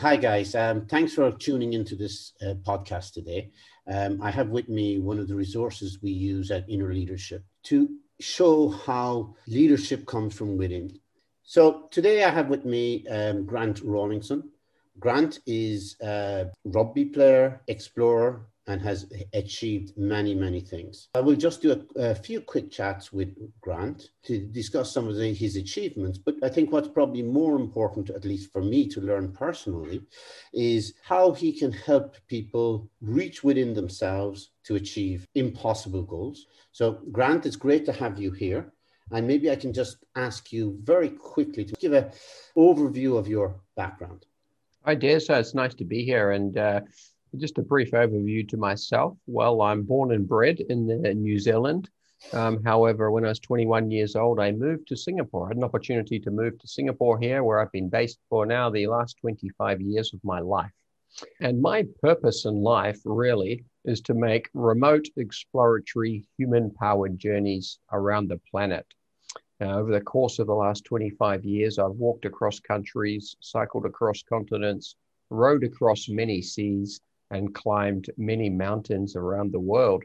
[0.00, 0.54] Hi, guys.
[0.54, 3.50] Um, thanks for tuning into this uh, podcast today.
[3.86, 7.86] Um, I have with me one of the resources we use at Inner Leadership to
[8.18, 10.98] show how leadership comes from within.
[11.42, 14.48] So today I have with me um, Grant Rawlinson.
[14.98, 21.08] Grant is a rugby player, explorer, and has achieved many, many things.
[21.16, 23.30] I will just do a, a few quick chats with
[23.60, 26.18] Grant to discuss some of the, his achievements.
[26.18, 30.02] But I think what's probably more important, at least for me to learn personally,
[30.54, 36.46] is how he can help people reach within themselves to achieve impossible goals.
[36.70, 38.72] So, Grant, it's great to have you here.
[39.10, 42.12] And maybe I can just ask you very quickly to give an
[42.56, 44.26] overview of your background.
[44.84, 45.20] Hi, Des.
[45.20, 46.30] So it's nice to be here.
[46.30, 46.82] And uh,
[47.36, 49.16] just a brief overview to myself.
[49.26, 50.86] Well, I'm born and bred in
[51.22, 51.88] New Zealand.
[52.32, 55.46] Um, however, when I was 21 years old, I moved to Singapore.
[55.46, 58.68] I had an opportunity to move to Singapore here, where I've been based for now
[58.68, 60.72] the last 25 years of my life.
[61.40, 68.28] And my purpose in life really is to make remote exploratory human powered journeys around
[68.28, 68.86] the planet.
[69.60, 74.22] Uh, over the course of the last 25 years, I've walked across countries, cycled across
[74.22, 74.96] continents,
[75.30, 77.00] rowed across many seas,
[77.30, 80.04] and climbed many mountains around the world.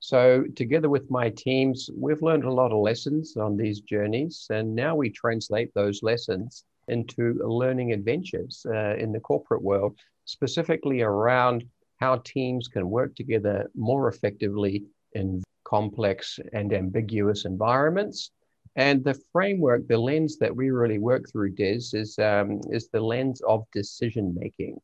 [0.00, 4.74] So, together with my teams, we've learned a lot of lessons on these journeys, and
[4.74, 11.64] now we translate those lessons into learning adventures uh, in the corporate world, specifically around
[11.96, 18.30] how teams can work together more effectively in complex and ambiguous environments.
[18.76, 23.00] And the framework, the lens that we really work through, Des, is, um, is the
[23.00, 24.78] lens of decision making.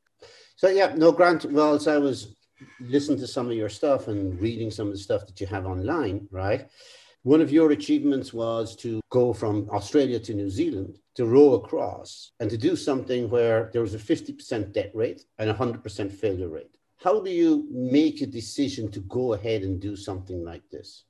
[0.57, 1.45] So yeah, no, Grant.
[1.47, 2.35] Well, as I was
[2.81, 5.67] listening to some of your stuff and reading some of the stuff that you have
[5.67, 6.69] online, right?
[7.25, 12.33] One of your achievements was to go from Australia to New Zealand to row across
[12.41, 16.49] and to do something where there was a 50% debt rate and a 100% failure
[16.49, 16.77] rate.
[16.99, 21.05] How do you make a decision to go ahead and do something like this?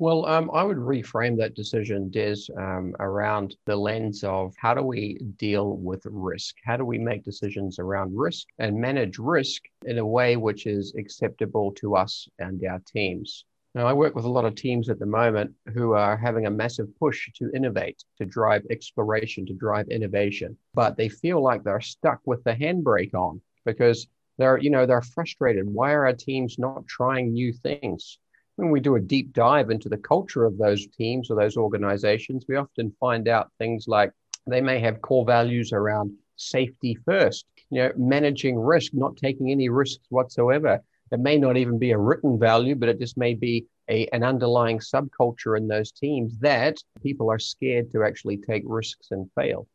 [0.00, 4.82] Well, um, I would reframe that decision, Des, um, around the lens of how do
[4.82, 6.56] we deal with risk?
[6.64, 10.94] How do we make decisions around risk and manage risk in a way which is
[10.94, 13.44] acceptable to us and our teams?
[13.74, 16.50] Now, I work with a lot of teams at the moment who are having a
[16.50, 21.82] massive push to innovate, to drive exploration, to drive innovation, but they feel like they're
[21.82, 24.06] stuck with the handbrake on because
[24.38, 25.68] they're, you know, they're frustrated.
[25.68, 28.18] Why are our teams not trying new things?
[28.60, 32.44] When we do a deep dive into the culture of those teams or those organizations,
[32.48, 34.12] we often find out things like
[34.46, 39.68] they may have core values around safety first, you know, managing risk, not taking any
[39.68, 40.80] risks whatsoever.
[41.12, 44.22] It may not even be a written value, but it just may be a, an
[44.22, 49.66] underlying subculture in those teams that people are scared to actually take risks and fail.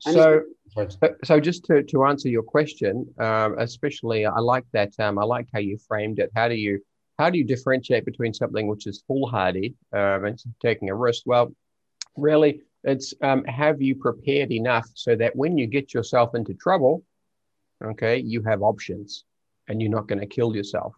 [0.00, 0.42] So,
[1.24, 4.92] so just to, to answer your question, um, especially I like that.
[4.98, 6.30] Um, I like how you framed it.
[6.34, 6.80] How do you
[7.18, 11.22] how do you differentiate between something which is foolhardy um, and taking a risk?
[11.26, 11.52] Well,
[12.16, 17.02] really, it's um, have you prepared enough so that when you get yourself into trouble,
[17.84, 19.24] okay, you have options
[19.68, 20.94] and you're not going to kill yourself.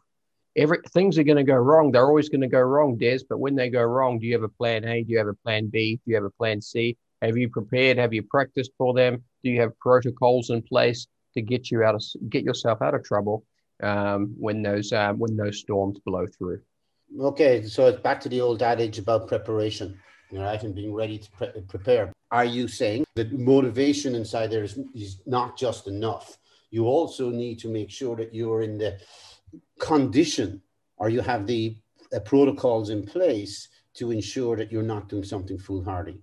[0.56, 1.92] Every things are going to go wrong.
[1.92, 3.20] They're always going to go wrong, Des.
[3.28, 5.04] But when they go wrong, do you have a plan A?
[5.04, 5.96] Do you have a plan B?
[5.96, 6.96] Do you have a plan C?
[7.22, 7.98] Have you prepared?
[7.98, 9.22] Have you practiced for them?
[9.44, 13.04] Do you have protocols in place to get you out of get yourself out of
[13.04, 13.44] trouble?
[13.82, 16.60] Um, when those uh, when those storms blow through.
[17.20, 19.98] Okay, so it's back to the old adage about preparation,
[20.32, 22.12] right, and being ready to pre- prepare.
[22.30, 26.36] Are you saying that motivation inside there is, is not just enough?
[26.70, 28.98] You also need to make sure that you're in the
[29.78, 30.60] condition
[30.98, 31.78] or you have the
[32.12, 36.20] uh, protocols in place to ensure that you're not doing something foolhardy.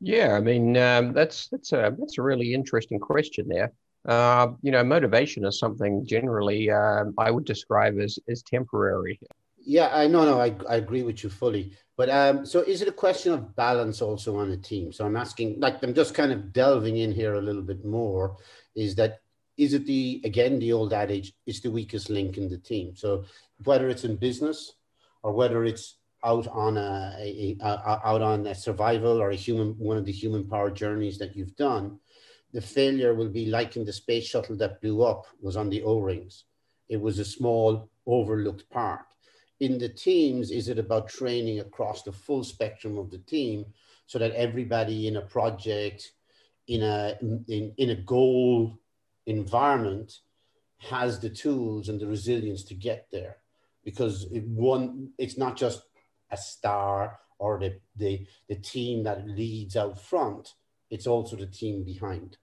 [0.00, 3.72] Yeah, I mean um, that's that's a that's a really interesting question there.
[4.08, 9.20] Uh, you know, motivation is something generally uh, I would describe as, as temporary.
[9.58, 11.72] Yeah, I know, no, I, I agree with you fully.
[11.98, 14.92] But um, so is it a question of balance also on a team?
[14.92, 18.36] So I'm asking, like, I'm just kind of delving in here a little bit more.
[18.74, 19.20] Is that
[19.58, 22.94] is it the again the old adage is the weakest link in the team?
[22.94, 23.24] So
[23.64, 24.74] whether it's in business
[25.22, 29.70] or whether it's out on a, a, a, out on a survival or a human
[29.78, 31.98] one of the human power journeys that you've done,
[32.52, 35.82] the failure will be like in the space shuttle that blew up was on the
[35.82, 36.44] O-rings.
[36.88, 39.00] It was a small overlooked part.
[39.60, 43.66] In the teams, is it about training across the full spectrum of the team
[44.06, 46.12] so that everybody in a project,
[46.68, 48.78] in a in, in a goal
[49.26, 50.20] environment
[50.78, 53.38] has the tools and the resilience to get there?
[53.84, 55.82] Because it, one, it's not just
[56.30, 60.54] a star or the, the, the team that leads out front
[60.90, 62.36] it's also the team behind.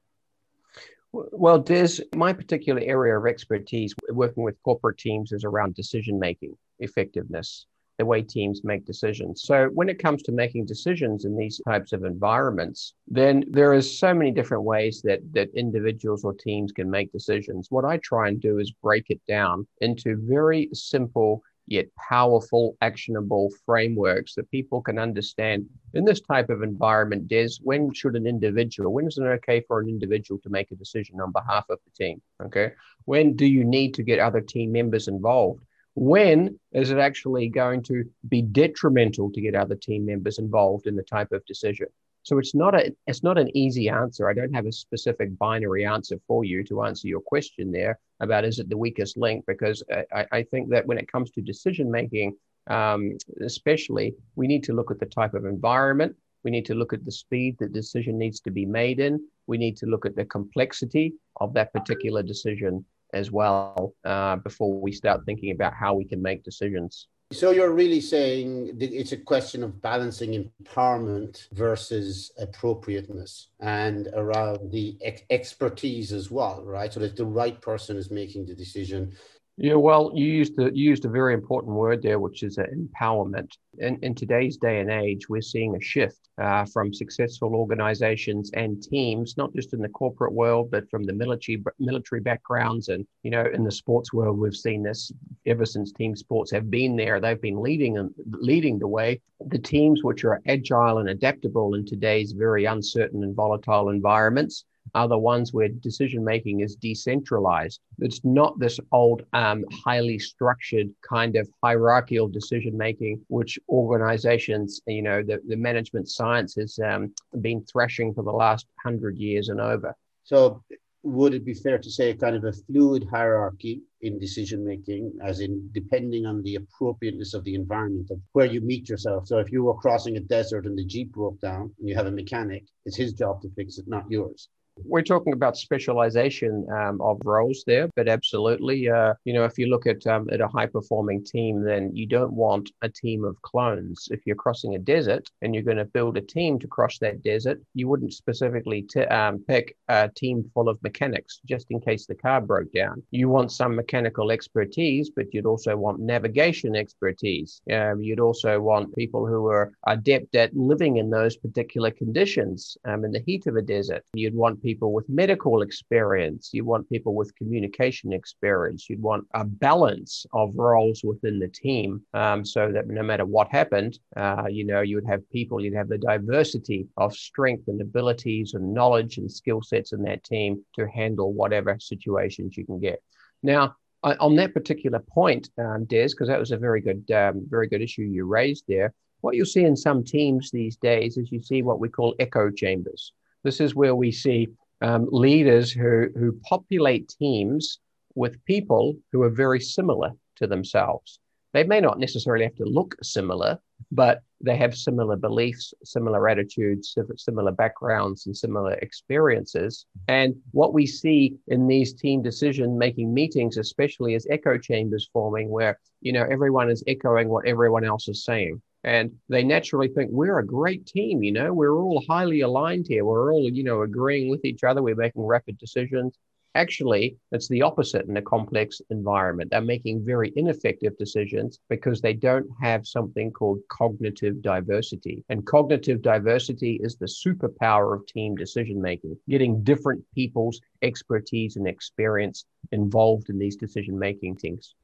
[1.12, 6.58] Well, Des, my particular area of expertise working with corporate teams is around decision making
[6.80, 9.44] effectiveness the way teams make decisions.
[9.44, 13.98] So when it comes to making decisions in these types of environments, then there is
[13.98, 17.68] so many different ways that that individuals or teams can make decisions.
[17.70, 23.50] What I try and do is break it down into very simple yet powerful, actionable
[23.66, 27.28] frameworks that people can understand in this type of environment.
[27.28, 30.76] Des, when should an individual, when is it okay for an individual to make a
[30.76, 32.22] decision on behalf of the team?
[32.44, 32.72] Okay.
[33.06, 35.64] When do you need to get other team members involved?
[35.96, 40.96] When is it actually going to be detrimental to get other team members involved in
[40.96, 41.88] the type of decision?
[42.26, 44.28] So it's not a it's not an easy answer.
[44.28, 48.46] I don't have a specific binary answer for you to answer your question there about
[48.46, 51.92] is it the weakest link because I, I think that when it comes to decision
[51.92, 52.36] making,
[52.66, 56.16] um, especially, we need to look at the type of environment.
[56.44, 59.20] We need to look at the speed that decision needs to be made in.
[59.46, 64.74] We need to look at the complexity of that particular decision as well uh, before
[64.82, 67.08] we start thinking about how we can make decisions.
[67.36, 74.98] So you're really saying it's a question of balancing empowerment versus appropriateness and around the
[75.02, 76.94] ex- expertise as well, right?
[76.94, 79.18] So that the right person is making the decision
[79.58, 82.64] yeah, well, you used the, you used a very important word there, which is uh,
[82.76, 83.50] empowerment.
[83.78, 88.84] In, in today's day and age, we're seeing a shift uh, from successful organizations and
[88.84, 93.32] teams, not just in the corporate world, but from the military military backgrounds, and you
[93.32, 95.10] know, in the sports world, we've seen this
[95.46, 97.22] ever since team sports have been there.
[97.22, 99.22] They've been leading leading the way.
[99.48, 105.08] The teams which are agile and adaptable in today's very uncertain and volatile environments are
[105.08, 107.80] the ones where decision making is decentralized.
[108.00, 115.02] It's not this old, um, highly structured kind of hierarchical decision making, which organizations, you
[115.02, 119.60] know, the, the management science has um, been thrashing for the last hundred years and
[119.60, 119.96] over.
[120.24, 120.64] So,
[121.04, 125.40] would it be fair to say kind of a fluid hierarchy in decision making, as
[125.40, 129.28] in depending on the appropriateness of the environment of where you meet yourself?
[129.28, 132.08] So, if you were crossing a desert and the Jeep broke down and you have
[132.08, 134.50] a mechanic, it's his job to fix it, not yours.
[134.84, 139.68] We're talking about specialization um, of roles there, but absolutely, uh, you know, if you
[139.68, 143.42] look at um, at a high performing team, then you don't want a team of
[143.42, 144.10] clones.
[144.12, 147.24] If you're crossing a desert and you're going to build a team to cross that
[147.24, 152.06] desert, you wouldn't specifically t- um, pick a team full of mechanics just in case
[152.06, 153.02] the car broke down.
[153.12, 157.62] You want some mechanical expertise, but you'd also want navigation expertise.
[157.72, 163.06] Um, you'd also want people who are adept at living in those particular conditions um,
[163.06, 164.04] in the heat of a desert.
[164.14, 166.50] You'd want people with medical experience.
[166.52, 168.90] You want people with communication experience.
[168.90, 173.48] You'd want a balance of roles within the team um, so that no matter what
[173.52, 177.80] happened, uh, you know, you would have people, you'd have the diversity of strength and
[177.80, 182.80] abilities and knowledge and skill sets in that team to handle whatever situations you can
[182.80, 183.00] get.
[183.44, 187.68] Now, on that particular point, um, Des, because that was a very good, um, very
[187.68, 188.94] good issue you raised there.
[189.22, 192.50] What you'll see in some teams these days is you see what we call echo
[192.50, 193.14] chambers.
[193.46, 194.50] This is where we see
[194.82, 197.80] um, leaders who, who populate teams
[198.16, 201.20] with people who are very similar to themselves.
[201.54, 203.60] They may not necessarily have to look similar,
[203.92, 209.86] but they have similar beliefs, similar attitudes, similar backgrounds, and similar experiences.
[210.08, 215.50] And what we see in these team decision making meetings, especially, is echo chambers forming
[215.50, 220.12] where, you know, everyone is echoing what everyone else is saying and they naturally think
[220.12, 221.52] we're a great team you know?
[221.52, 223.04] We're all highly aligned here.
[223.04, 224.82] We're all you know agreeing with each other.
[224.82, 226.18] We're making rapid decisions.
[226.54, 229.50] Actually it's the opposite in a complex environment.
[229.52, 235.26] They're making very ineffective decisions because they don't have something called cognitive diversity.
[235.28, 241.68] And cognitive diversity is the superpower of team decision making getting different people's expertise and
[241.68, 244.76] experience involved in these decision making things.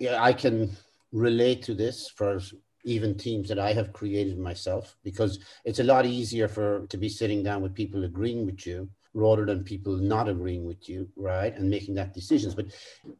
[0.00, 0.70] Yeah i can
[1.12, 2.40] relate to this for
[2.84, 7.08] even teams that I have created myself because it's a lot easier for to be
[7.08, 11.54] sitting down with people agreeing with you rather than people not agreeing with you, right?
[11.56, 12.54] And making that decisions.
[12.54, 12.66] But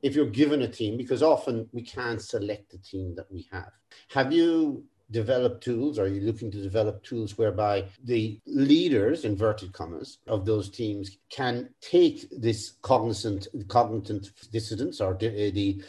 [0.03, 3.71] if you're given a team, because often we can't select the team that we have.
[4.11, 5.99] Have you develop tools?
[5.99, 11.69] Are you looking to develop tools whereby the leaders, inverted commas, of those teams can
[11.81, 15.83] take this cognizant, cognitive dissidence or the, eh, the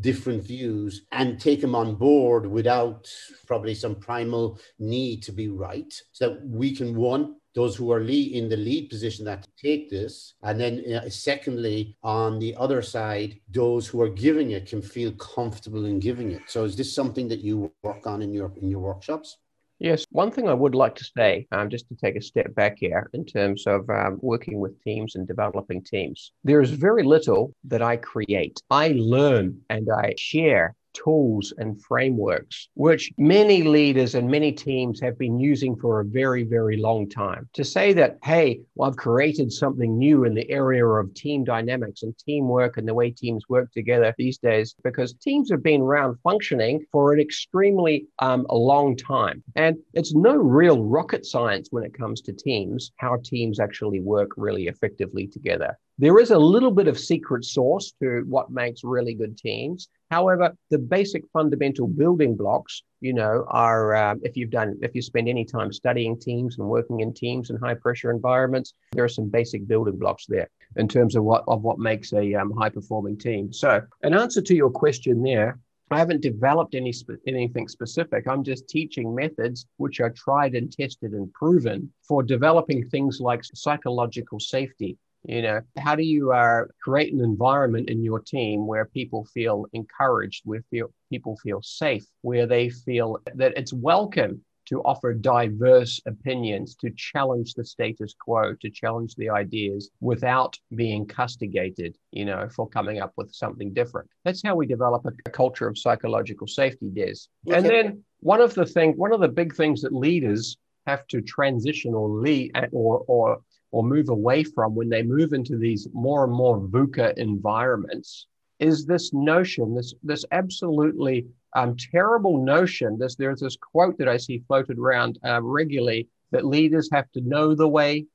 [0.00, 3.08] different views and take them on board without
[3.46, 8.00] probably some primal need to be right so that we can one those who are
[8.00, 10.34] lead, in the lead position that take this.
[10.42, 15.10] And then, uh, secondly, on the other side, those who are giving it can feel
[15.12, 16.42] comfortable in giving it.
[16.46, 19.38] So, is this something that you work on in your in your workshops?
[19.78, 22.76] Yes, one thing I would like to say, um, just to take a step back
[22.78, 27.52] here in terms of um, working with teams and developing teams, there is very little
[27.64, 28.58] that I create.
[28.70, 35.18] I learn and I share tools and frameworks, which many leaders and many teams have
[35.18, 37.48] been using for a very, very long time.
[37.54, 42.02] To say that, hey, well, I've created something new in the area of team dynamics
[42.02, 46.16] and teamwork and the way teams work together these days, because teams have been around
[46.22, 49.42] functioning for an extremely um, long time.
[49.54, 54.30] And it's no real rocket science when it comes to teams, how teams actually work
[54.36, 55.76] really effectively together.
[55.98, 59.88] There is a little bit of secret sauce to what makes really good teams.
[60.10, 65.00] However, the basic fundamental building blocks, you know, are um, if you've done, if you
[65.00, 69.08] spend any time studying teams and working in teams and high pressure environments, there are
[69.08, 72.68] some basic building blocks there in terms of what of what makes a um, high
[72.68, 73.50] performing team.
[73.50, 75.58] So, an answer to your question there,
[75.90, 76.92] I haven't developed any
[77.26, 78.26] anything specific.
[78.28, 83.42] I'm just teaching methods which are tried and tested and proven for developing things like
[83.44, 88.84] psychological safety, you know, how do you uh, create an environment in your team where
[88.84, 94.82] people feel encouraged, where feel, people feel safe, where they feel that it's welcome to
[94.82, 101.96] offer diverse opinions, to challenge the status quo, to challenge the ideas without being castigated,
[102.10, 104.08] you know, for coming up with something different.
[104.24, 107.14] That's how we develop a, a culture of psychological safety, Des.
[107.52, 110.56] And then one of the thing, one of the big things that leaders
[110.86, 113.40] have to transition or lead or or
[113.70, 118.26] or move away from when they move into these more and more VUCA environments
[118.58, 122.98] is this notion, this this absolutely um, terrible notion.
[122.98, 127.20] This there's this quote that I see floated around uh, regularly that leaders have to
[127.20, 128.06] know the way,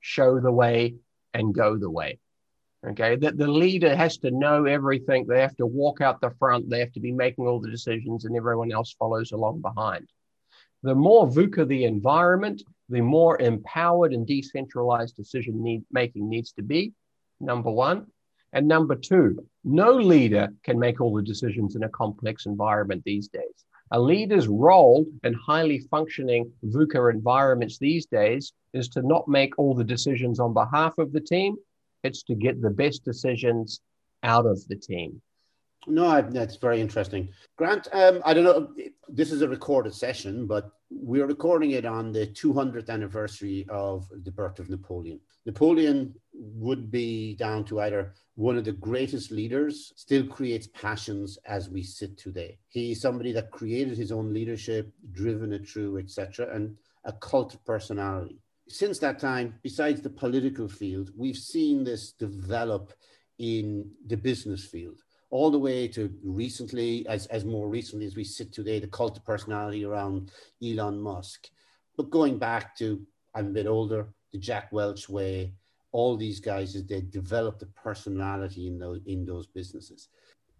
[0.00, 0.94] show the way,
[1.34, 2.18] and go the way.
[2.86, 5.26] Okay, that the leader has to know everything.
[5.26, 6.70] They have to walk out the front.
[6.70, 10.08] They have to be making all the decisions, and everyone else follows along behind.
[10.82, 16.62] The more VUCA the environment, the more empowered and decentralized decision need, making needs to
[16.62, 16.92] be,
[17.40, 18.06] number one.
[18.52, 23.28] And number two, no leader can make all the decisions in a complex environment these
[23.28, 23.64] days.
[23.90, 29.74] A leader's role in highly functioning VUCA environments these days is to not make all
[29.74, 31.56] the decisions on behalf of the team,
[32.04, 33.80] it's to get the best decisions
[34.22, 35.20] out of the team.
[35.86, 37.28] No, that's very interesting.
[37.56, 38.68] Grant, um, I don't know,
[39.08, 44.30] this is a recorded session, but we're recording it on the 200th anniversary of the
[44.30, 45.20] birth of Napoleon.
[45.46, 51.68] Napoleon would be down to either one of the greatest leaders, still creates passions as
[51.68, 52.58] we sit today.
[52.68, 58.40] He's somebody that created his own leadership, driven it through, etc., and a cult personality.
[58.68, 62.92] Since that time, besides the political field, we've seen this develop
[63.38, 68.24] in the business field all the way to recently, as, as more recently as we
[68.24, 70.30] sit today, the cult of personality around
[70.64, 71.48] Elon Musk.
[71.96, 73.02] But going back to,
[73.34, 75.52] I'm a bit older, the Jack Welch way,
[75.92, 80.08] all these guys, is they developed a personality in those, in those businesses.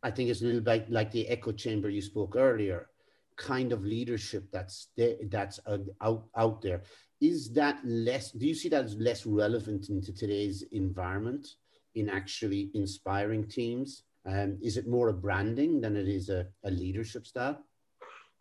[0.03, 2.89] I think it's a little bit like the echo chamber you spoke earlier,
[3.37, 4.89] kind of leadership that's
[5.31, 5.61] that's
[6.01, 6.83] out, out there.
[7.21, 11.47] Is that less, do you see that as less relevant into today's environment
[11.95, 14.05] in actually inspiring teams?
[14.29, 17.65] Um, is it more a branding than it is a, a leadership style?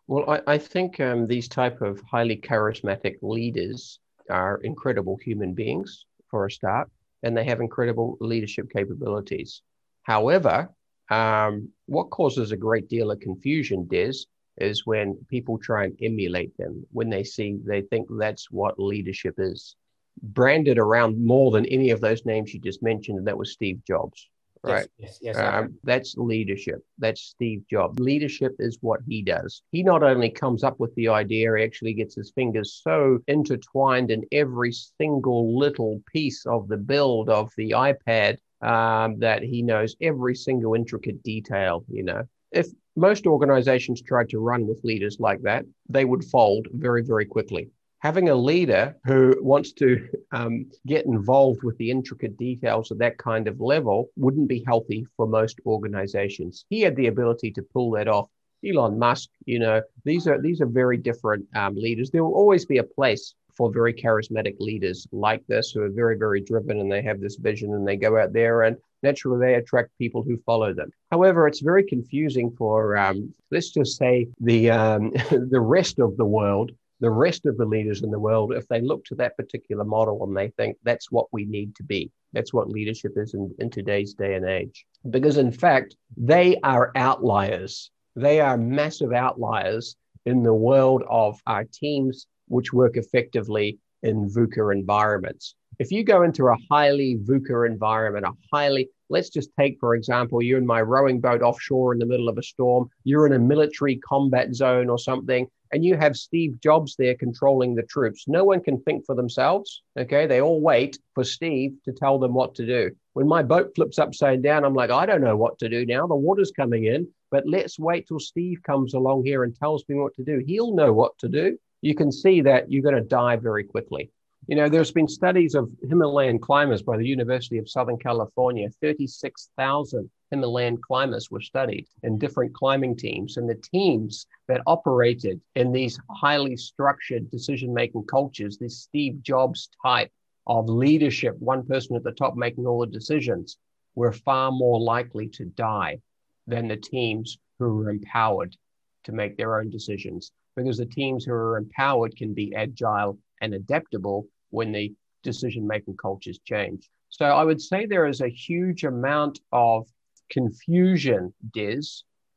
[0.06, 6.04] Well, I, I think um, these type of highly charismatic leaders are incredible human beings
[6.30, 6.90] for a start,
[7.22, 9.62] and they have incredible leadership capabilities.
[10.02, 10.68] However,
[11.10, 14.12] um, what causes a great deal of confusion, Des,
[14.58, 19.36] is when people try and emulate them, when they see, they think that's what leadership
[19.38, 19.74] is.
[20.22, 23.80] Branded around more than any of those names you just mentioned, and that was Steve
[23.86, 24.28] Jobs
[24.62, 24.88] right?
[24.98, 26.84] Yes, yes, yes um, that's leadership.
[26.98, 27.98] That's Steve Jobs.
[27.98, 29.62] Leadership is what he does.
[29.72, 34.10] He not only comes up with the idea, he actually gets his fingers so intertwined
[34.10, 39.96] in every single little piece of the build of the iPad um, that he knows
[40.00, 41.84] every single intricate detail.
[41.88, 42.22] You know,
[42.52, 47.24] if most organizations tried to run with leaders like that, they would fold very, very
[47.24, 47.70] quickly
[48.00, 53.18] having a leader who wants to um, get involved with the intricate details of that
[53.18, 56.64] kind of level wouldn't be healthy for most organizations.
[56.70, 58.28] He had the ability to pull that off.
[58.66, 62.10] Elon Musk, you know, these are these are very different um, leaders.
[62.10, 66.16] There will always be a place for very charismatic leaders like this who are very
[66.16, 69.54] very driven and they have this vision and they go out there and naturally they
[69.54, 70.90] attract people who follow them.
[71.10, 76.24] However, it's very confusing for um, let's just say the um, the rest of the
[76.24, 79.84] world the rest of the leaders in the world, if they look to that particular
[79.84, 83.54] model and they think that's what we need to be, that's what leadership is in,
[83.58, 84.84] in today's day and age.
[85.08, 87.90] Because in fact, they are outliers.
[88.16, 94.72] They are massive outliers in the world of our teams which work effectively in VUCA
[94.72, 95.54] environments.
[95.78, 100.42] If you go into a highly VUCA environment, a highly, let's just take, for example,
[100.42, 103.38] you're in my rowing boat offshore in the middle of a storm, you're in a
[103.38, 108.24] military combat zone or something, and you have Steve Jobs there controlling the troops.
[108.26, 109.82] No one can think for themselves.
[109.98, 110.26] Okay.
[110.26, 112.90] They all wait for Steve to tell them what to do.
[113.12, 116.06] When my boat flips upside down, I'm like, I don't know what to do now.
[116.06, 119.96] The water's coming in, but let's wait till Steve comes along here and tells me
[119.96, 120.42] what to do.
[120.46, 121.58] He'll know what to do.
[121.80, 124.10] You can see that you're going to die very quickly.
[124.46, 128.70] You know, there's been studies of Himalayan climbers by the University of Southern California.
[128.80, 133.36] 36,000 Himalayan climbers were studied in different climbing teams.
[133.36, 139.68] And the teams that operated in these highly structured decision making cultures, this Steve Jobs
[139.84, 140.10] type
[140.46, 143.58] of leadership, one person at the top making all the decisions,
[143.94, 146.00] were far more likely to die
[146.46, 148.56] than the teams who were empowered
[149.04, 150.32] to make their own decisions.
[150.58, 155.96] Because the teams who are empowered can be agile and adaptable when the decision making
[155.96, 156.90] cultures change.
[157.10, 159.86] So I would say there is a huge amount of
[160.30, 161.82] confusion, Des,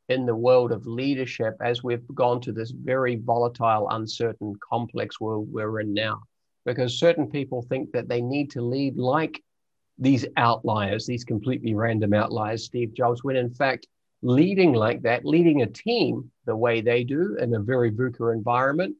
[0.08, 5.48] in the world of leadership as we've gone to this very volatile, uncertain, complex world
[5.50, 6.22] we're in now.
[6.64, 9.42] Because certain people think that they need to lead like
[9.98, 13.88] these outliers, these completely random outliers, Steve Jobs, when in fact,
[14.22, 18.96] leading like that, leading a team the way they do in a very VUCA environment,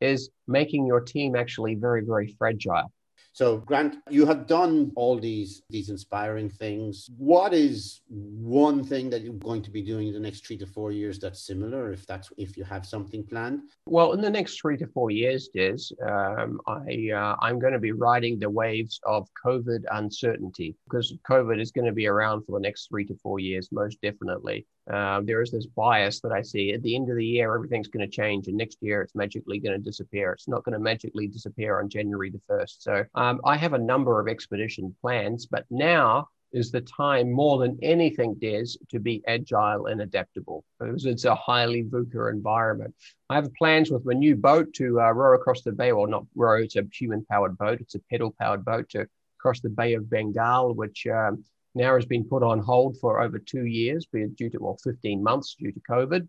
[0.00, 2.92] is making your team actually very, very fragile.
[3.34, 7.10] So, Grant, you have done all these these inspiring things.
[7.18, 10.66] What is one thing that you're going to be doing in the next three to
[10.66, 13.62] four years that's similar, if that's if you have something planned?
[13.86, 17.80] Well, in the next three to four years, Des, um, I uh, I'm going to
[17.80, 22.52] be riding the waves of COVID uncertainty because COVID is going to be around for
[22.52, 24.64] the next three to four years, most definitely.
[24.92, 27.88] Um, there is this bias that I see at the end of the year, everything's
[27.88, 30.32] going to change, and next year it's magically going to disappear.
[30.32, 32.76] It's not going to magically disappear on January the 1st.
[32.80, 37.58] So um, I have a number of expedition plans, but now is the time more
[37.58, 42.94] than anything Des to be agile and adaptable because it's a highly VUCA environment.
[43.30, 46.26] I have plans with my new boat to uh, row across the bay, or not
[46.34, 49.06] row, it's a human powered boat, it's a pedal powered boat to
[49.38, 53.38] cross the Bay of Bengal, which um, now has been put on hold for over
[53.38, 56.28] two years, due to well, 15 months due to COVID.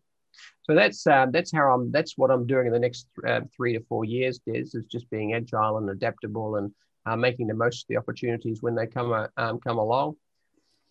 [0.64, 1.92] So that's um, that's how I'm.
[1.92, 4.40] That's what I'm doing in the next uh, three to four years.
[4.40, 6.74] Des is just being agile and adaptable and
[7.06, 10.16] uh, making the most of the opportunities when they come uh, um, come along.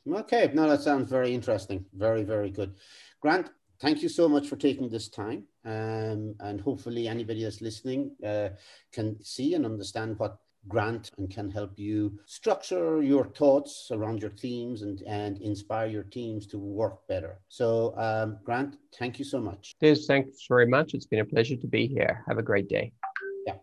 [0.07, 1.85] Okay, no, that sounds very interesting.
[1.95, 2.75] Very very good,
[3.21, 3.51] Grant.
[3.81, 8.51] Thank you so much for taking this time, um, and hopefully anybody that's listening uh,
[8.93, 14.31] can see and understand what grant and can help you structure your thoughts around your
[14.31, 17.41] themes and, and inspire your teams to work better.
[17.49, 19.75] So, um, Grant, thank you so much.
[19.81, 20.95] Des, thanks very much.
[20.95, 22.25] It's been a pleasure to be here.
[22.29, 22.93] Have a great day.